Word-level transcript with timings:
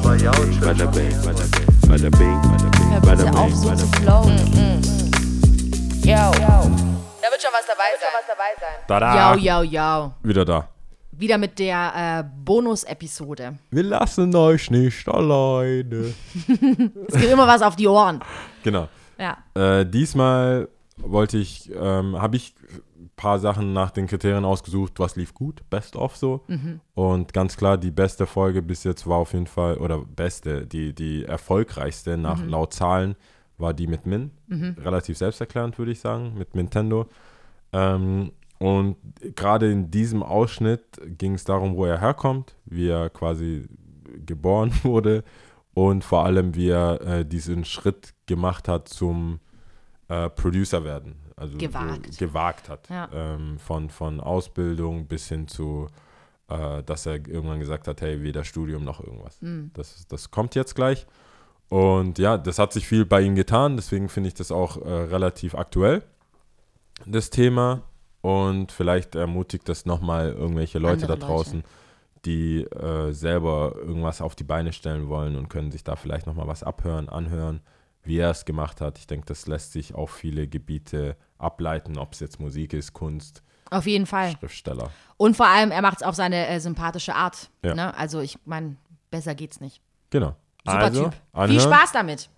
bing, 0.00 0.60
bada 0.60 0.86
bing, 0.90 1.14
bada 1.24 1.44
bing, 1.44 1.70
bada 1.88 2.10
bing, 2.10 2.40
bada 2.42 2.70
bing, 2.76 3.00
bada 3.02 3.24
bing, 3.24 3.54
bing. 3.62 3.88
flowen. 4.02 4.38
Yo. 6.04 6.32
Da 7.22 7.30
wird 7.30 7.40
schon 7.40 7.52
was 7.52 7.66
dabei 7.66 7.90
sein. 8.00 8.12
Was 8.12 8.26
dabei 8.26 8.52
sein. 8.60 8.76
Tada! 8.88 9.14
Jau, 9.14 9.38
jau, 9.38 9.62
jau. 9.62 10.12
Wieder 10.22 10.44
da. 10.44 10.68
Wieder 11.12 11.38
mit 11.38 11.58
der 11.58 11.92
äh, 11.96 12.24
Bonus-Episode. 12.44 13.58
Wir 13.70 13.82
lassen 13.84 14.34
euch 14.34 14.70
nicht 14.70 15.08
alleine. 15.08 16.12
Es 17.08 17.14
gibt 17.14 17.32
immer 17.32 17.46
was 17.46 17.62
auf 17.62 17.76
die 17.76 17.86
Ohren. 17.86 18.20
Genau. 18.64 18.88
Ja. 19.16 19.38
Äh, 19.54 19.86
diesmal 19.86 20.68
wollte 20.96 21.38
ich, 21.38 21.70
ähm, 21.74 22.20
habe 22.20 22.36
ich 22.36 22.54
ein 22.96 23.10
paar 23.16 23.38
Sachen 23.38 23.72
nach 23.72 23.90
den 23.90 24.06
Kriterien 24.06 24.44
ausgesucht, 24.44 24.94
was 24.98 25.16
lief 25.16 25.34
gut, 25.34 25.68
best 25.70 25.96
of 25.96 26.16
so. 26.16 26.44
Und 26.94 27.32
ganz 27.32 27.56
klar, 27.56 27.78
die 27.78 27.90
beste 27.90 28.26
Folge 28.26 28.62
bis 28.62 28.84
jetzt 28.84 29.06
war 29.06 29.18
auf 29.18 29.32
jeden 29.32 29.46
Fall, 29.46 29.78
oder 29.78 29.98
beste, 29.98 30.66
die, 30.66 30.94
die 30.94 31.24
erfolgreichste 31.24 32.16
nach 32.16 32.44
laut 32.44 32.72
Zahlen 32.72 33.16
war 33.58 33.74
die 33.74 33.86
mit 33.86 34.06
Min. 34.06 34.30
Relativ 34.80 35.18
selbsterklärend, 35.18 35.78
würde 35.78 35.92
ich 35.92 36.00
sagen, 36.00 36.34
mit 36.36 36.54
Nintendo. 36.54 37.06
Ähm, 37.72 38.32
und 38.58 38.96
gerade 39.34 39.70
in 39.70 39.90
diesem 39.90 40.22
Ausschnitt 40.22 41.00
ging 41.18 41.34
es 41.34 41.44
darum, 41.44 41.76
wo 41.76 41.84
er 41.84 42.00
herkommt, 42.00 42.56
wie 42.64 42.88
er 42.88 43.10
quasi 43.10 43.68
geboren 44.24 44.72
wurde 44.82 45.24
und 45.74 46.04
vor 46.04 46.24
allem, 46.24 46.54
wie 46.54 46.68
er 46.68 47.00
äh, 47.00 47.24
diesen 47.26 47.64
Schritt 47.64 48.14
gemacht 48.26 48.68
hat 48.68 48.88
zum 48.88 49.40
äh, 50.08 50.28
Producer 50.30 50.84
werden. 50.84 51.16
Also 51.36 51.58
Gewagt. 51.58 52.12
So 52.12 52.26
gewagt 52.26 52.68
hat. 52.68 52.88
Ja. 52.88 53.08
Ähm, 53.12 53.58
von, 53.58 53.90
von 53.90 54.20
Ausbildung 54.20 55.06
bis 55.06 55.28
hin 55.28 55.48
zu, 55.48 55.88
äh, 56.48 56.82
dass 56.82 57.06
er 57.06 57.14
irgendwann 57.14 57.60
gesagt 57.60 57.88
hat, 57.88 58.00
hey, 58.00 58.22
weder 58.22 58.44
Studium 58.44 58.84
noch 58.84 59.00
irgendwas. 59.00 59.40
Mhm. 59.40 59.70
Das, 59.74 60.06
das 60.06 60.30
kommt 60.30 60.54
jetzt 60.54 60.74
gleich. 60.74 61.06
Und 61.68 62.18
ja, 62.18 62.38
das 62.38 62.58
hat 62.58 62.72
sich 62.72 62.86
viel 62.86 63.04
bei 63.04 63.22
ihm 63.22 63.34
getan, 63.34 63.76
deswegen 63.76 64.08
finde 64.08 64.28
ich 64.28 64.34
das 64.34 64.52
auch 64.52 64.76
äh, 64.76 64.88
relativ 64.88 65.54
aktuell, 65.54 66.02
das 67.06 67.30
Thema. 67.30 67.82
Und 68.20 68.72
vielleicht 68.72 69.16
ermutigt 69.16 69.68
das 69.68 69.84
nochmal 69.84 70.32
irgendwelche 70.32 70.78
Leute 70.78 71.04
Andere 71.04 71.18
da 71.18 71.26
draußen, 71.26 71.62
die 72.24 72.62
äh, 72.62 73.12
selber 73.12 73.74
irgendwas 73.76 74.22
auf 74.22 74.34
die 74.34 74.44
Beine 74.44 74.72
stellen 74.72 75.08
wollen 75.08 75.36
und 75.36 75.50
können 75.50 75.70
sich 75.70 75.84
da 75.84 75.96
vielleicht 75.96 76.26
nochmal 76.26 76.46
was 76.46 76.62
abhören, 76.62 77.08
anhören, 77.08 77.60
wie 78.04 78.18
er 78.18 78.30
es 78.30 78.44
gemacht 78.44 78.80
hat. 78.80 78.98
Ich 78.98 79.06
denke, 79.06 79.26
das 79.26 79.46
lässt 79.46 79.72
sich 79.72 79.94
auf 79.94 80.10
viele 80.10 80.46
Gebiete 80.48 81.16
ableiten, 81.38 81.98
ob 81.98 82.12
es 82.12 82.20
jetzt 82.20 82.40
Musik 82.40 82.72
ist, 82.72 82.92
Kunst, 82.92 83.42
Auf 83.70 83.86
jeden 83.86 84.06
Fall. 84.06 84.32
Schriftsteller. 84.38 84.90
Und 85.16 85.36
vor 85.36 85.46
allem, 85.46 85.70
er 85.70 85.82
macht 85.82 85.98
es 85.98 86.02
auf 86.02 86.14
seine 86.14 86.46
äh, 86.48 86.60
sympathische 86.60 87.14
Art. 87.14 87.50
Ja. 87.64 87.74
Ne? 87.74 87.96
Also, 87.96 88.20
ich 88.20 88.38
meine, 88.44 88.76
besser 89.10 89.34
geht's 89.34 89.60
nicht. 89.60 89.80
Genau. 90.10 90.36
Super 90.66 90.78
also, 90.78 91.04
Typ. 91.04 91.14
Anhören. 91.32 91.50
Viel 91.50 91.60
Spaß 91.60 91.92
damit. 91.92 92.28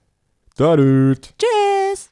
Dadüt. 0.56 1.34
Tschüss. 1.38 2.10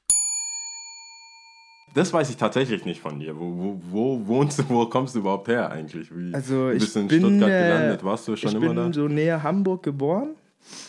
Das 1.94 2.12
weiß 2.12 2.28
ich 2.30 2.36
tatsächlich 2.36 2.84
nicht 2.84 3.00
von 3.00 3.20
dir. 3.20 3.38
Wo, 3.38 3.52
wo, 3.56 3.80
wo 3.90 4.26
wohnst 4.26 4.58
du, 4.58 4.68
wo 4.68 4.84
kommst 4.86 5.14
du 5.14 5.20
überhaupt 5.20 5.46
her 5.48 5.70
eigentlich? 5.70 6.10
Wie, 6.14 6.34
Also 6.34 6.68
du 6.70 6.74
ich 6.74 6.80
bist 6.80 6.96
in 6.96 7.06
bin, 7.06 7.20
Stuttgart 7.20 7.50
äh, 7.50 7.62
gelandet. 7.68 8.04
Warst 8.04 8.26
du 8.26 8.34
schon 8.36 8.48
ich 8.50 8.54
immer 8.56 8.66
bin 8.74 8.76
da? 8.76 8.92
so 8.92 9.06
näher 9.06 9.42
Hamburg 9.42 9.84
geboren. 9.84 10.34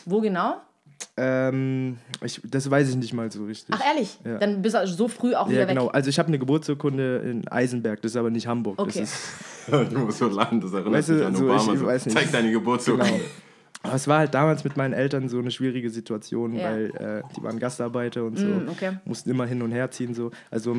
Wo 0.05 0.19
genau? 0.19 0.55
Ähm, 1.17 1.97
ich, 2.23 2.41
das 2.44 2.69
weiß 2.69 2.89
ich 2.89 2.95
nicht 2.97 3.13
mal 3.13 3.31
so 3.31 3.45
richtig. 3.45 3.73
Ach, 3.77 3.81
ehrlich? 3.94 4.19
Ja. 4.25 4.38
Dann 4.38 4.61
bist 4.61 4.75
du 4.75 4.80
also 4.80 4.94
so 4.95 5.08
früh 5.08 5.33
auch 5.33 5.47
ja, 5.47 5.53
wieder 5.53 5.66
genau. 5.66 5.85
weg. 5.85 5.91
Also 5.95 6.09
ich 6.09 6.19
habe 6.19 6.27
eine 6.27 6.39
Geburtsurkunde 6.39 7.17
in 7.19 7.47
Eisenberg, 7.47 8.02
das 8.02 8.11
ist 8.11 8.17
aber 8.17 8.30
nicht 8.30 8.47
Hamburg. 8.47 8.77
Okay. 8.80 8.99
Das 8.99 9.13
ist, 9.69 9.72
du 9.94 9.99
musst 9.99 10.17
so 10.17 10.27
lachen, 10.27 10.59
das 10.59 10.73
erinnert 10.73 10.94
Weißt 10.94 11.09
du, 11.09 11.13
mich 11.13 11.25
an 11.25 11.35
so, 11.35 11.45
Obama. 11.45 11.73
ich 11.73 11.80
so, 11.80 11.85
weiß 11.85 12.05
nicht. 12.07 12.17
Zeig 12.17 12.31
deine 12.33 12.52
Geburtsurkunde. 12.52 13.09
Genau. 13.11 13.23
aber 13.83 13.94
es 13.95 14.07
war 14.09 14.19
halt 14.19 14.33
damals 14.33 14.63
mit 14.66 14.75
meinen 14.75 14.94
Eltern 14.94 15.30
so 15.30 15.39
eine 15.39 15.52
schwierige 15.52 15.89
Situation, 15.89 16.53
Ja. 16.53 16.72
weil 16.72 16.85
äh, 16.95 17.22
die 17.38 17.44
waren 17.44 17.59
Gastarbeiter 17.59 18.25
und 18.25 18.38
so, 18.38 18.45
Mm, 18.45 18.67
okay. 18.69 18.97
mussten 19.05 19.29
immer 19.29 19.45
hin 19.45 19.61
und 19.61 19.72
her 19.72 19.89
ziehen. 19.91 20.13
So. 20.13 20.31
Also 20.51 20.75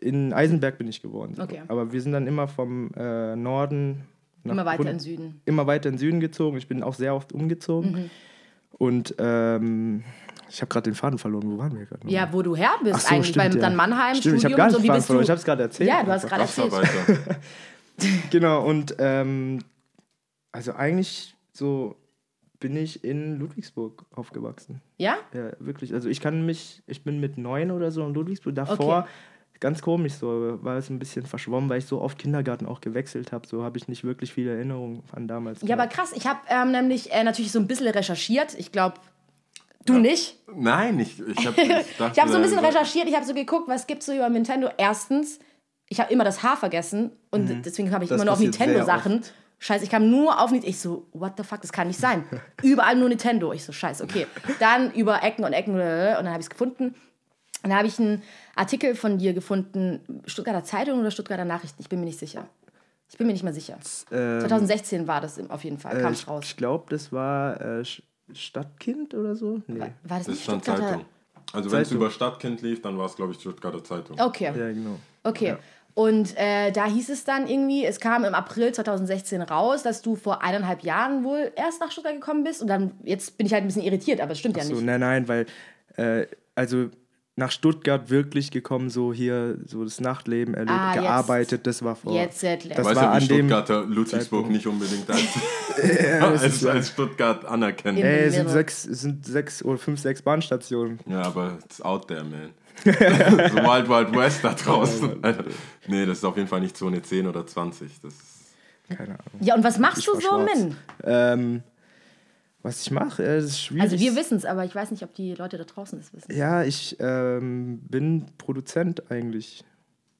in 0.00 0.32
Eisenberg 0.32 0.78
bin 0.78 0.88
ich 0.88 1.02
geboren. 1.02 1.34
So. 1.34 1.42
Okay. 1.42 1.60
Aber 1.68 1.92
wir 1.92 2.00
sind 2.00 2.12
dann 2.12 2.26
immer 2.26 2.48
vom 2.48 2.90
äh, 2.96 3.36
Norden 3.36 4.04
nach 4.42 4.52
Immer 4.52 4.64
weiter 4.64 4.78
Hund- 4.78 4.90
in 4.90 4.98
Süden. 5.00 5.40
immer 5.44 5.66
weiter 5.66 5.88
in 5.90 5.96
den 5.96 5.98
Süden 5.98 6.20
gezogen. 6.20 6.56
Ich 6.56 6.66
bin 6.66 6.82
auch 6.82 6.94
sehr 6.94 7.14
oft 7.14 7.32
umgezogen. 7.32 7.92
Mhm. 7.92 8.10
Und 8.78 9.14
ähm, 9.18 10.04
ich 10.48 10.60
habe 10.60 10.68
gerade 10.68 10.90
den 10.90 10.94
Faden 10.94 11.18
verloren. 11.18 11.50
Wo 11.50 11.58
waren 11.58 11.76
wir 11.78 11.86
gerade? 11.86 12.08
Ja, 12.08 12.32
wo 12.32 12.42
du 12.42 12.54
her 12.54 12.72
bist 12.82 13.00
so, 13.00 13.14
eigentlich. 13.14 13.28
stimmt, 13.28 13.44
Beim 13.44 13.52
ja. 13.52 13.60
dann 13.60 13.76
Mannheim, 13.76 14.14
Stimmt, 14.14 14.36
ich 14.36 14.40
Studium 14.40 14.52
habe 14.52 14.56
gar 14.56 14.66
nicht 14.66 14.76
so. 14.76 14.82
Wie 14.82 14.86
Faden 14.86 14.96
bist 14.98 15.06
verloren. 15.06 15.20
du? 15.20 15.24
Ich 15.24 15.30
habe 15.30 15.38
es 15.38 15.44
gerade 15.44 15.62
erzählt. 15.62 15.88
Ja, 15.90 16.02
du 16.02 16.10
hast 16.12 16.26
gerade 16.28 16.42
erzählt. 16.42 16.72
Genau, 18.30 18.66
und 18.66 18.96
ähm, 18.98 19.60
also 20.50 20.72
eigentlich 20.72 21.36
so 21.52 21.94
bin 22.58 22.76
ich 22.76 23.04
in 23.04 23.38
Ludwigsburg 23.38 24.04
aufgewachsen. 24.10 24.80
Ja? 24.98 25.16
Ja, 25.32 25.52
wirklich. 25.60 25.94
Also 25.94 26.08
ich 26.08 26.20
kann 26.20 26.44
mich, 26.46 26.82
ich 26.86 27.04
bin 27.04 27.20
mit 27.20 27.38
neun 27.38 27.70
oder 27.70 27.90
so 27.90 28.04
in 28.04 28.14
Ludwigsburg. 28.14 28.54
Davor, 28.54 29.00
Okay. 29.00 29.08
Ganz 29.60 29.82
komisch 29.82 30.14
so, 30.14 30.58
war 30.62 30.76
es 30.76 30.90
ein 30.90 30.98
bisschen 30.98 31.26
verschwommen, 31.26 31.70
weil 31.70 31.78
ich 31.78 31.86
so 31.86 32.00
oft 32.00 32.18
Kindergarten 32.18 32.66
auch 32.66 32.80
gewechselt 32.80 33.32
habe. 33.32 33.46
So 33.46 33.62
habe 33.62 33.78
ich 33.78 33.88
nicht 33.88 34.04
wirklich 34.04 34.32
viele 34.32 34.54
Erinnerungen 34.54 35.02
an 35.12 35.28
damals. 35.28 35.60
Ja, 35.62 35.76
aber 35.76 35.86
krass. 35.86 36.12
Ich 36.14 36.26
habe 36.26 36.40
ähm, 36.48 36.72
nämlich 36.72 37.12
äh, 37.12 37.24
natürlich 37.24 37.52
so 37.52 37.58
ein 37.58 37.66
bisschen 37.66 37.88
recherchiert. 37.88 38.54
Ich 38.58 38.72
glaube, 38.72 38.96
du 39.86 39.98
nicht. 39.98 40.38
Nein, 40.54 40.98
ich, 41.00 41.20
ich 41.20 41.46
habe 41.46 41.60
ich 41.62 41.96
dachte, 41.96 42.12
Ich 42.12 42.20
habe 42.20 42.30
so 42.30 42.36
ein 42.36 42.42
bisschen 42.42 42.58
äh, 42.58 42.66
recherchiert, 42.66 43.08
ich 43.08 43.14
habe 43.14 43.24
so 43.24 43.34
geguckt, 43.34 43.68
was 43.68 43.86
gibt 43.86 44.00
es 44.00 44.06
so 44.06 44.14
über 44.14 44.28
Nintendo. 44.28 44.68
Erstens, 44.76 45.38
ich 45.88 46.00
habe 46.00 46.12
immer 46.12 46.24
das 46.24 46.42
H 46.42 46.56
vergessen 46.56 47.12
und 47.30 47.64
deswegen 47.64 47.90
habe 47.92 48.04
ich 48.04 48.10
Das 48.10 48.16
immer 48.16 48.26
nur 48.26 48.34
auf 48.34 48.40
Nintendo-Sachen. 48.40 49.22
Scheiße, 49.60 49.84
ich 49.84 49.90
kam 49.90 50.10
nur 50.10 50.40
auf 50.40 50.50
Nintendo. 50.50 50.68
Ich 50.68 50.80
so, 50.80 51.06
what 51.12 51.34
the 51.38 51.42
fuck, 51.42 51.60
das 51.62 51.72
kann 51.72 51.86
nicht 51.86 52.00
sein. 52.00 52.24
Überall 52.62 52.96
nur 52.96 53.08
Nintendo. 53.08 53.52
Ich 53.52 53.64
so, 53.64 53.72
scheiße, 53.72 54.04
okay. 54.04 54.26
Dann 54.58 54.92
über 54.92 55.22
Ecken 55.22 55.44
und 55.44 55.52
Ecken 55.52 55.74
und 55.74 55.80
dann 55.80 56.28
habe 56.28 56.40
ich 56.40 56.46
es 56.46 56.50
gefunden. 56.50 56.94
Und 57.64 57.70
dann 57.70 57.78
habe 57.78 57.88
ich 57.88 57.98
einen 57.98 58.22
Artikel 58.54 58.94
von 58.94 59.16
dir 59.18 59.32
gefunden, 59.32 60.00
Stuttgarter 60.26 60.62
Zeitung 60.64 61.00
oder 61.00 61.10
Stuttgarter 61.10 61.46
Nachrichten, 61.46 61.80
ich 61.80 61.88
bin 61.88 61.98
mir 61.98 62.04
nicht 62.06 62.18
sicher. 62.18 62.46
Ich 63.08 63.16
bin 63.16 63.26
mir 63.26 63.32
nicht 63.32 63.42
mehr 63.42 63.54
sicher. 63.54 63.78
Ähm, 64.12 64.40
2016 64.40 65.08
war 65.08 65.20
das 65.22 65.40
auf 65.50 65.64
jeden 65.64 65.78
Fall, 65.78 65.96
äh, 65.96 66.00
kam 66.02 66.12
ich 66.12 66.20
es 66.20 66.28
raus. 66.28 66.44
ich 66.44 66.56
glaube, 66.58 66.84
das 66.90 67.10
war 67.10 67.58
äh, 67.60 67.82
Stadtkind 68.34 69.14
oder 69.14 69.34
so. 69.34 69.62
Nee. 69.66 69.80
War 69.80 70.18
das 70.18 70.18
Das 70.18 70.28
nicht 70.28 70.42
Stuttgarter? 70.44 70.82
Zeitung. 70.82 71.04
Also 71.52 71.70
wenn 71.72 71.82
es 71.82 71.90
über 71.90 72.10
Stadtkind 72.10 72.60
lief, 72.62 72.82
dann 72.82 72.98
war 72.98 73.06
es, 73.06 73.16
glaube 73.16 73.32
ich, 73.32 73.40
Stuttgarter 73.40 73.82
Zeitung. 73.82 74.20
Okay. 74.20 74.44
Ja, 74.46 74.52
genau. 74.52 74.98
Okay. 75.22 75.48
Ja. 75.48 75.58
Und 75.94 76.36
äh, 76.36 76.72
da 76.72 76.86
hieß 76.86 77.08
es 77.10 77.24
dann 77.24 77.46
irgendwie, 77.46 77.84
es 77.86 78.00
kam 78.00 78.24
im 78.24 78.34
April 78.34 78.72
2016 78.72 79.40
raus, 79.42 79.82
dass 79.84 80.02
du 80.02 80.16
vor 80.16 80.42
eineinhalb 80.42 80.82
Jahren 80.82 81.22
wohl 81.24 81.52
erst 81.54 81.80
nach 81.80 81.92
Stuttgart 81.92 82.14
gekommen 82.14 82.42
bist. 82.44 82.60
Und 82.60 82.68
dann, 82.68 82.90
jetzt 83.04 83.38
bin 83.38 83.46
ich 83.46 83.52
halt 83.52 83.62
ein 83.62 83.68
bisschen 83.68 83.84
irritiert, 83.84 84.20
aber 84.20 84.32
es 84.32 84.38
stimmt 84.40 84.56
ja 84.56 84.64
So, 84.64 84.74
nicht. 84.74 84.84
nein, 84.84 85.00
nein, 85.00 85.28
weil, 85.28 85.46
äh, 85.96 86.26
also 86.56 86.88
nach 87.36 87.50
Stuttgart 87.50 88.10
wirklich 88.10 88.50
gekommen, 88.52 88.90
so 88.90 89.12
hier, 89.12 89.58
so 89.66 89.82
das 89.82 90.00
Nachtleben 90.00 90.54
erlebt, 90.54 90.70
Ah, 90.70 90.94
jetzt- 90.94 91.02
gearbeitet, 91.02 91.66
das 91.66 91.82
war 91.82 91.96
vor. 91.96 92.14
Jetzt, 92.14 92.42
jetzt, 92.42 92.70
Das 92.70 92.84
weißt 92.84 92.94
war 92.96 93.02
ja, 93.02 93.10
wie 93.12 93.22
an 93.22 93.28
dem 93.28 93.36
Stuttgarter 93.48 93.80
Ludwigsburg 93.82 94.20
Zeitpunkt. 94.20 94.50
nicht 94.50 94.66
unbedingt 94.66 95.10
als, 96.20 96.42
als, 96.42 96.64
als 96.66 96.88
Stuttgart 96.90 97.44
anerkennen. 97.44 97.98
Ey, 97.98 98.26
es 98.26 98.34
sind 98.34 98.48
sechs, 98.50 98.84
es 98.84 99.00
sind 99.00 99.26
sechs 99.26 99.64
oder 99.64 99.78
fünf, 99.78 99.98
sechs 100.00 100.22
Bahnstationen. 100.22 101.00
Ja, 101.06 101.22
aber 101.22 101.58
it's 101.64 101.80
out 101.82 102.06
there, 102.06 102.22
man. 102.24 102.50
so 102.84 102.90
Wild 102.90 103.88
Wild 103.88 104.16
West 104.16 104.44
da 104.44 104.52
draußen. 104.54 105.20
Nee, 105.86 106.06
das 106.06 106.18
ist 106.18 106.24
auf 106.24 106.36
jeden 106.36 106.48
Fall 106.48 106.60
nicht 106.60 106.76
Zone 106.76 107.00
10 107.02 107.26
oder 107.26 107.46
20. 107.46 108.00
Das 108.00 108.12
ist 108.14 108.54
Keine 108.88 109.10
Ahnung. 109.10 109.18
Ja, 109.40 109.54
und 109.54 109.64
was 109.64 109.78
machst 109.78 109.98
Ich 109.98 110.04
du 110.06 110.20
so. 110.20 110.38
Min? 110.38 110.76
Ähm, 111.04 111.62
was 112.64 112.80
ich 112.82 112.90
mache, 112.90 113.22
äh, 113.22 113.36
das 113.36 113.44
ist 113.44 113.60
schwierig. 113.60 113.82
Also 113.82 113.98
wir 114.00 114.16
wissen 114.16 114.36
es, 114.36 114.44
aber 114.44 114.64
ich 114.64 114.74
weiß 114.74 114.90
nicht, 114.90 115.04
ob 115.04 115.14
die 115.14 115.34
Leute 115.34 115.56
da 115.58 115.64
draußen 115.64 115.98
das 115.98 116.12
wissen. 116.12 116.34
Ja, 116.36 116.64
ich 116.64 116.96
ähm, 116.98 117.78
bin 117.88 118.26
Produzent 118.38 119.10
eigentlich. 119.10 119.64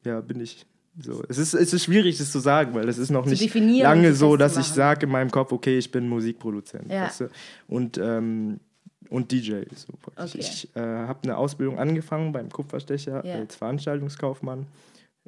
Ja, 0.05 0.21
bin 0.21 0.41
ich. 0.41 0.65
So. 1.01 1.25
Es, 1.29 1.39
ist, 1.39 1.55
es 1.55 1.73
ist 1.73 1.85
schwierig, 1.85 2.19
das 2.19 2.31
zu 2.31 2.39
sagen, 2.39 2.73
weil 2.75 2.89
es 2.89 2.99
ist 2.99 3.11
noch 3.11 3.25
Zu 3.25 3.31
nicht 3.31 3.53
lange 3.83 4.13
so, 4.15 4.37
dass 4.37 4.57
ich 4.57 4.67
sage 4.67 5.07
in 5.07 5.13
meinem 5.13 5.31
Kopf, 5.33 5.51
okay, 5.51 5.77
ich 5.79 5.91
bin 5.91 6.09
Musikproduzent. 6.09 6.89
Ja. 6.89 7.07
Weißt 7.07 7.23
du? 7.23 7.29
Und, 7.67 7.99
ähm, 7.99 8.61
und 9.09 9.33
DJ. 9.33 9.63
So. 9.75 9.89
Okay. 10.15 10.39
Ich 10.39 10.69
äh, 10.77 10.81
habe 10.81 11.19
eine 11.25 11.37
Ausbildung 11.37 11.79
angefangen 11.81 12.31
beim 12.31 12.49
Kupferstecher 12.49 13.25
Ja. 13.27 13.35
als 13.37 13.57
Veranstaltungskaufmann. 13.57 14.67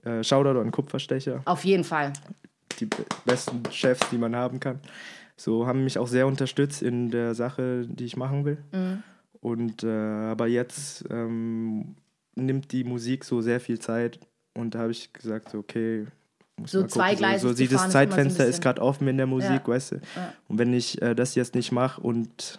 Äh, 0.05 0.23
Shoutout 0.23 0.61
an 0.61 0.71
Kupferstecher. 0.71 1.43
Auf 1.47 1.65
jeden 1.65 1.83
Fall. 1.85 2.13
die 2.79 2.87
be- 2.87 3.05
besten 3.25 3.63
Chefs, 3.73 4.09
die 4.11 4.19
man 4.19 4.37
haben 4.37 4.61
kann. 4.61 4.79
So 5.37 5.67
haben 5.67 5.85
mich 5.85 5.99
auch 5.99 6.07
sehr 6.09 6.27
unterstützt 6.27 6.83
in 6.83 7.11
der 7.11 7.35
Sache, 7.35 7.87
die 7.87 8.05
ich 8.05 8.17
machen 8.17 8.45
will. 8.45 8.59
Mhm. 8.73 9.03
Und 9.41 9.85
äh, 9.85 9.89
aber 9.89 10.47
jetzt 10.47 11.05
ähm, 11.11 11.95
nimmt 12.35 12.73
die 12.73 12.85
Musik 12.85 13.25
so 13.25 13.41
sehr 13.43 13.61
viel 13.61 13.79
Zeit 13.79 14.19
und 14.55 14.75
da 14.75 14.81
habe 14.81 14.93
ich 14.93 15.13
gesagt, 15.13 15.51
so, 15.51 15.59
okay. 15.59 16.07
Muss 16.59 16.71
So 16.71 16.79
gucken. 16.79 16.93
zweigleisig 16.93 17.43
So, 17.43 17.49
so 17.49 17.55
dieses 17.55 17.73
immer 17.81 17.87
so 17.87 17.93
Zeitfenster 17.93 18.47
ist 18.47 18.63
gerade 18.63 18.81
offen 18.81 19.07
in 19.09 19.19
der 19.19 19.27
Musik, 19.27 19.51
Ja. 19.51 19.69
weißt 19.69 19.93
du. 19.93 19.97
Ja. 19.97 20.33
Und 20.49 20.59
wenn 20.59 20.73
ich 20.73 21.01
äh, 21.03 21.15
das 21.15 21.35
jetzt 21.35 21.55
nicht 21.55 21.71
mache 21.71 22.01
und 22.01 22.59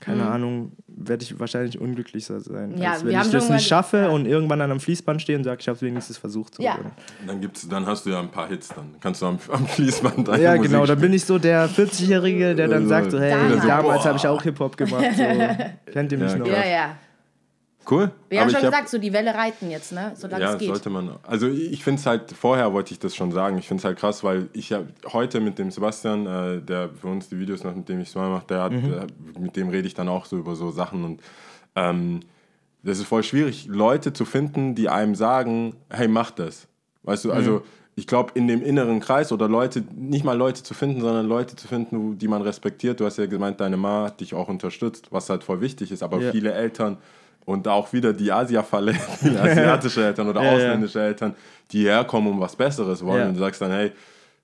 keine 0.00 0.26
Ahnung, 0.28 0.72
werde 0.86 1.22
ich 1.24 1.38
wahrscheinlich 1.38 1.80
unglücklicher 1.80 2.40
sein. 2.40 2.72
Mhm. 2.72 2.78
Ja, 2.78 2.92
als 2.92 3.04
wenn 3.04 3.18
ich 3.18 3.30
das 3.30 3.48
nicht 3.48 3.66
schaffe 3.66 3.98
ja. 3.98 4.08
und 4.08 4.26
irgendwann 4.26 4.60
an 4.60 4.70
einem 4.70 4.80
Fließband 4.80 5.22
stehe 5.22 5.38
und 5.38 5.44
sage, 5.44 5.58
ich 5.60 5.68
habe 5.68 5.76
es 5.76 5.82
wenigstens 5.82 6.18
versucht. 6.18 6.56
So. 6.56 6.62
Ja. 6.62 6.78
Dann, 7.26 7.40
gibt's, 7.40 7.66
dann 7.68 7.86
hast 7.86 8.04
du 8.04 8.10
ja 8.10 8.20
ein 8.20 8.30
paar 8.30 8.48
Hits, 8.48 8.68
dann 8.68 8.96
kannst 9.00 9.22
du 9.22 9.26
am, 9.26 9.38
am 9.52 9.66
Fließband 9.66 10.28
deine 10.28 10.42
Ja, 10.42 10.56
Musik 10.56 10.70
genau, 10.70 10.84
dann 10.84 11.00
bin 11.00 11.12
ich 11.12 11.24
so 11.24 11.38
der 11.38 11.68
40-Jährige, 11.70 12.54
der 12.54 12.68
dann 12.68 12.82
Also, 12.82 12.88
sagt 12.88 13.10
so, 13.12 13.20
hey, 13.20 13.30
Damals. 13.32 13.66
damals 13.66 14.04
habe 14.04 14.18
ich 14.18 14.26
auch 14.26 14.42
Hip-Hop 14.42 14.76
gemacht. 14.76 15.04
So. 15.16 15.22
Kennt 15.92 16.12
ihr 16.12 16.18
mich 16.18 16.32
Ja, 16.32 16.38
noch? 16.38 16.46
Ja, 16.46 16.66
ja. 16.66 16.96
Cool. 17.90 18.10
Wir 18.28 18.40
haben 18.40 18.48
schon 18.50 18.58
ich 18.60 18.64
hab- 18.64 18.72
gesagt, 18.72 18.88
so 18.88 18.98
die 18.98 19.12
Welle 19.12 19.34
reiten 19.34 19.70
jetzt, 19.70 19.92
ne? 19.92 20.12
Solange 20.16 20.42
Ja, 20.42 20.52
es 20.54 20.58
geht. 20.58 20.68
sollte 20.68 20.90
man. 20.90 21.10
Also 21.22 21.48
ich 21.48 21.82
finde 21.84 22.00
es 22.00 22.06
halt, 22.06 22.32
vorher 22.32 22.72
wollte 22.72 22.92
ich 22.92 22.98
das 22.98 23.14
schon 23.14 23.30
sagen, 23.32 23.58
ich 23.58 23.68
finde 23.68 23.80
es 23.80 23.84
halt 23.84 23.98
krass, 23.98 24.24
weil 24.24 24.48
ich 24.52 24.70
ja 24.70 24.82
heute 25.12 25.40
mit 25.40 25.58
dem 25.58 25.70
Sebastian, 25.70 26.26
äh, 26.26 26.60
der 26.62 26.90
für 26.90 27.08
uns 27.08 27.28
die 27.28 27.38
Videos 27.38 27.62
macht, 27.64 27.76
mit 27.76 27.88
dem 27.88 28.00
ich 28.00 28.08
es 28.08 28.14
mal 28.14 28.28
mache, 28.30 28.46
der 28.48 28.62
hat, 28.62 28.72
Mhm. 28.72 28.92
äh, 28.92 29.38
mit 29.40 29.56
dem 29.56 29.68
rede 29.68 29.86
ich 29.86 29.94
dann 29.94 30.08
auch 30.08 30.24
so 30.26 30.36
über 30.38 30.54
so 30.56 30.70
Sachen 30.70 31.04
und 31.04 31.20
ähm, 31.76 32.20
das 32.82 32.98
ist 32.98 33.06
voll 33.06 33.22
schwierig, 33.22 33.66
Leute 33.66 34.12
zu 34.12 34.24
finden, 34.24 34.74
die 34.74 34.88
einem 34.88 35.14
sagen, 35.14 35.74
hey, 35.90 36.06
mach 36.08 36.30
das. 36.30 36.66
Weißt 37.02 37.24
du, 37.24 37.28
Mhm. 37.28 37.34
also 37.34 37.62
ich 37.96 38.06
glaube, 38.06 38.32
in 38.34 38.48
dem 38.48 38.60
inneren 38.62 38.98
Kreis 39.00 39.30
oder 39.30 39.48
Leute, 39.48 39.84
nicht 39.94 40.24
mal 40.24 40.36
Leute 40.36 40.62
zu 40.62 40.74
finden, 40.74 41.00
sondern 41.00 41.26
Leute 41.26 41.54
zu 41.56 41.68
finden, 41.68 42.18
die 42.18 42.28
man 42.28 42.42
respektiert. 42.42 42.98
Du 43.00 43.04
hast 43.06 43.18
ja 43.18 43.26
gemeint, 43.26 43.60
deine 43.60 43.76
Ma 43.76 44.06
hat 44.06 44.20
dich 44.20 44.34
auch 44.34 44.48
unterstützt, 44.48 45.08
was 45.12 45.30
halt 45.30 45.44
voll 45.44 45.60
wichtig 45.60 45.92
ist, 45.92 46.02
aber 46.02 46.20
Ja. 46.20 46.32
viele 46.32 46.52
Eltern 46.52 46.96
und 47.44 47.66
auch 47.68 47.92
wieder 47.92 48.12
die 48.12 48.30
Asia-Falle, 48.32 48.94
die 49.22 49.36
asiatische 49.36 50.04
Eltern 50.04 50.28
oder 50.28 50.42
Ja, 50.42 50.50
ja. 50.50 50.56
ausländische 50.56 51.00
Eltern, 51.02 51.34
die 51.72 51.84
herkommen 51.84 52.32
und 52.34 52.40
was 52.40 52.56
Besseres 52.56 53.04
wollen. 53.04 53.20
Ja. 53.20 53.28
Und 53.28 53.34
du 53.34 53.40
sagst 53.40 53.60
dann, 53.60 53.70
hey, 53.70 53.92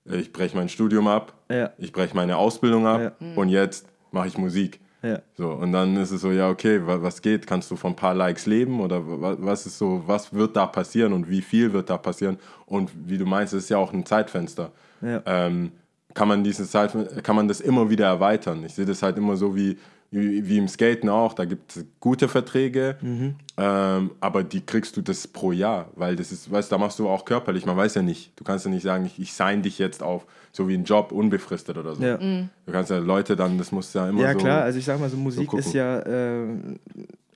ich 0.05 0.31
breche 0.33 0.55
mein 0.57 0.69
Studium 0.69 1.07
ab, 1.07 1.33
Ja. 1.49 1.71
ich 1.77 1.91
breche 1.91 2.15
meine 2.15 2.37
Ausbildung 2.37 2.85
ab 2.87 3.01
Ja. 3.19 3.27
und 3.35 3.49
jetzt 3.49 3.85
mache 4.11 4.27
ich 4.27 4.37
Musik. 4.37 4.79
Ja. 5.03 5.19
So, 5.35 5.49
und 5.49 5.71
dann 5.71 5.97
ist 5.97 6.11
es 6.11 6.21
so, 6.21 6.31
ja, 6.31 6.47
okay, 6.49 6.79
wa- 6.85 7.01
was 7.01 7.23
geht? 7.23 7.47
Kannst 7.47 7.71
du 7.71 7.75
von 7.75 7.93
ein 7.93 7.95
paar 7.95 8.13
Likes 8.13 8.45
leben? 8.45 8.79
Oder 8.81 9.01
wa- 9.03 9.35
was 9.39 9.65
ist 9.65 9.79
so, 9.79 10.03
was 10.05 10.31
wird 10.31 10.55
da 10.55 10.67
passieren 10.67 11.11
und 11.13 11.27
wie 11.27 11.41
viel 11.41 11.73
wird 11.73 11.89
da 11.89 11.97
passieren? 11.97 12.37
Und 12.67 12.91
wie 13.07 13.17
du 13.17 13.25
meinst, 13.25 13.51
es 13.53 13.63
ist 13.63 13.69
ja 13.69 13.77
auch 13.77 13.93
ein 13.93 14.05
Zeitfenster. 14.05 14.71
Ja. 15.01 15.23
Ähm, 15.25 15.71
kann 16.13 16.27
man 16.27 16.43
dieses 16.43 16.69
Zeit, 16.69 16.93
kann 17.23 17.35
man 17.35 17.47
das 17.47 17.61
immer 17.61 17.89
wieder 17.89 18.05
erweitern? 18.05 18.63
Ich 18.63 18.75
sehe 18.75 18.85
das 18.85 19.01
halt 19.01 19.17
immer 19.17 19.35
so 19.37 19.55
wie, 19.55 19.77
wie, 20.11 20.45
wie 20.47 20.57
im 20.57 20.67
Skaten 20.67 21.09
auch. 21.09 21.33
Da 21.33 21.45
gibt 21.45 21.75
es 21.77 21.85
gute 21.99 22.27
Verträge, 22.27 22.97
Mhm. 23.01 23.35
ähm, 23.57 24.11
aber 24.19 24.43
die 24.43 24.61
kriegst 24.61 24.97
du 24.97 25.01
das 25.01 25.25
pro 25.27 25.51
Jahr, 25.53 25.89
weil 25.95 26.15
das 26.17 26.31
ist, 26.31 26.51
weißt, 26.51 26.71
da 26.71 26.77
machst 26.77 26.99
du 26.99 27.07
auch 27.09 27.23
körperlich. 27.25 27.65
Man 27.65 27.77
weiß 27.77 27.95
ja 27.95 28.01
nicht. 28.01 28.31
Du 28.37 28.43
kannst 28.43 28.65
ja 28.65 28.71
nicht 28.71 28.83
sagen, 28.83 29.05
ich, 29.05 29.17
ich 29.19 29.33
sign 29.33 29.61
dich 29.61 29.79
jetzt 29.79 30.03
auf, 30.03 30.25
so 30.51 30.67
wie 30.67 30.73
ein 30.75 30.83
Job, 30.83 31.11
unbefristet 31.13 31.77
oder 31.77 31.95
so. 31.95 32.03
Ja. 32.03 32.17
Mhm. 32.17 32.49
Du 32.65 32.71
kannst 32.73 32.91
ja 32.91 32.97
Leute 32.97 33.35
dann, 33.37 33.57
das 33.57 33.71
muss 33.71 33.93
ja 33.93 34.09
immer 34.09 34.21
Ja, 34.21 34.33
so. 34.33 34.39
klar, 34.39 34.63
also 34.63 34.77
ich 34.79 34.85
sag 34.85 34.99
mal 34.99 35.09
so, 35.09 35.15
Musik 35.17 35.47
gucken. 35.47 35.65
ist 35.65 35.73
ja 35.73 35.99
äh, 35.99 36.45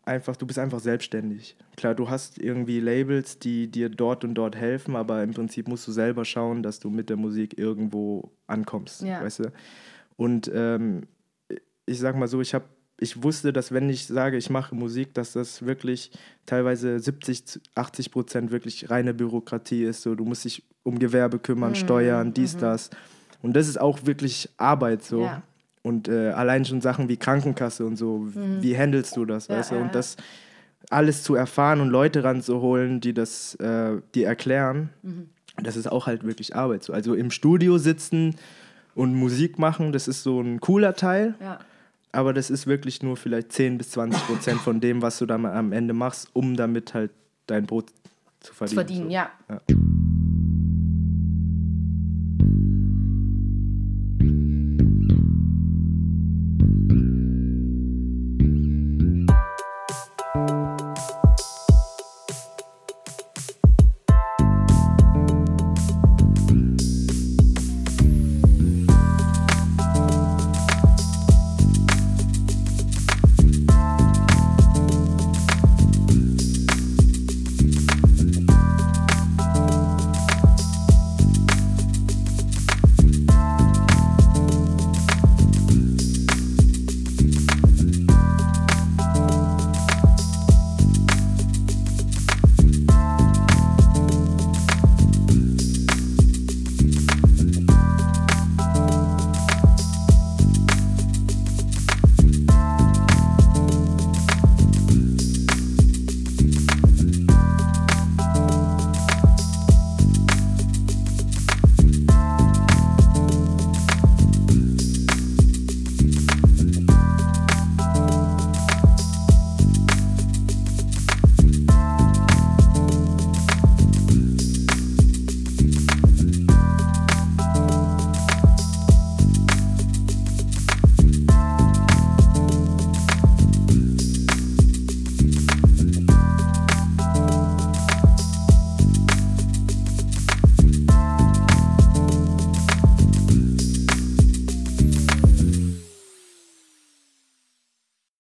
einfach, 0.03 0.35
du 0.35 0.45
bist 0.45 0.59
einfach 0.59 0.79
selbstständig. 0.81 1.55
Klar, 1.77 1.95
du 1.95 2.09
hast 2.09 2.37
irgendwie 2.39 2.79
Labels, 2.81 3.39
die 3.39 3.67
dir 3.71 3.87
dort 3.89 4.23
und 4.25 4.35
dort 4.35 4.55
helfen, 4.55 4.95
aber 4.97 5.23
im 5.23 5.33
Prinzip 5.33 5.67
musst 5.69 5.87
du 5.87 5.91
selber 5.93 6.25
schauen, 6.25 6.61
dass 6.61 6.79
du 6.79 6.89
mit 6.89 7.09
der 7.09 7.17
Musik 7.17 7.57
irgendwo 7.57 8.29
ankommst, 8.47 9.01
Ja. 9.01 9.21
weißt 9.23 9.39
du? 9.39 9.51
Und 10.17 10.51
ähm, 10.53 11.03
ich 11.85 11.99
sag 11.99 12.15
mal 12.15 12.27
so, 12.27 12.41
ich 12.41 12.53
habe 12.53 12.65
ich 12.97 13.21
wusste, 13.23 13.51
dass 13.51 13.73
wenn 13.73 13.89
ich 13.89 14.07
sage, 14.07 14.37
ich 14.37 14.49
mache 14.49 14.73
Musik, 14.73 15.13
dass 15.13 15.33
das 15.33 15.65
wirklich 15.65 16.11
teilweise 16.45 16.97
70, 16.97 17.45
zu 17.45 17.59
80 17.75 18.09
Prozent 18.09 18.51
wirklich 18.51 18.89
reine 18.89 19.13
Bürokratie 19.13 19.83
ist. 19.83 20.01
So, 20.03 20.15
du 20.15 20.23
musst 20.23 20.45
dich 20.45 20.63
um 20.83 20.97
Gewerbe 20.97 21.37
kümmern, 21.39 21.71
Mhm, 21.71 21.75
Steuern, 21.75 22.33
dies, 22.33 22.55
das. 22.55 22.89
Und 23.41 23.53
das 23.57 23.67
ist 23.67 23.81
auch 23.81 24.05
wirklich 24.05 24.47
Arbeit 24.55 25.03
so. 25.03 25.23
Ja. 25.23 25.41
Und 25.83 26.07
äh, 26.07 26.29
allein 26.29 26.63
schon 26.63 26.79
Sachen 26.79 27.09
wie 27.09 27.17
Krankenkasse 27.17 27.85
und 27.85 27.97
so, 27.97 28.27
wie 28.33 28.77
handelst 28.77 29.17
du 29.17 29.25
das, 29.25 29.49
Mhm. 29.49 29.53
Ja, 29.53 29.59
weißt 29.59 29.71
du? 29.71 29.75
ja, 29.75 29.81
Und 29.81 29.93
das 29.93 30.15
alles 30.89 31.21
zu 31.23 31.35
erfahren 31.35 31.81
und 31.81 31.89
Leute 31.89 32.23
ranzuholen, 32.23 33.01
die 33.01 33.13
das 33.13 33.55
äh, 33.55 33.97
dir 34.15 34.27
erklären, 34.27 34.89
Mhm. 35.03 35.29
das 35.61 35.75
ist 35.75 35.87
auch 35.91 36.07
halt 36.07 36.23
wirklich 36.23 36.55
Arbeit. 36.55 36.83
So. 36.85 36.93
Also 36.93 37.13
im 37.13 37.29
Studio 37.29 37.77
sitzen 37.77 38.35
und 38.95 39.15
Musik 39.15 39.59
machen, 39.59 39.91
das 39.91 40.07
ist 40.07 40.23
so 40.23 40.39
ein 40.39 40.61
cooler 40.61 40.93
Teil, 40.95 41.35
Ja. 41.41 41.59
Aber 42.15 42.33
das 42.33 42.49
ist 42.49 42.65
wirklich 42.65 43.03
nur 43.03 43.17
vielleicht 43.17 43.51
10 43.51 43.77
bis 43.77 43.91
20 43.91 44.21
Prozent 44.27 44.61
von 44.61 44.79
dem, 44.79 45.01
was 45.01 45.17
du 45.19 45.25
dann 45.25 45.45
am 45.45 45.71
Ende 45.71 45.93
machst, 45.93 46.29
um 46.33 46.55
damit 46.55 46.93
halt 46.93 47.11
dein 47.47 47.65
Brot 47.65 47.87
zu 48.39 48.53
verdienen. 48.53 48.69
Zu 48.69 48.75
verdienen, 48.75 49.05
so. 49.05 49.13
ja. 49.13 49.31
Ja. 49.49 49.61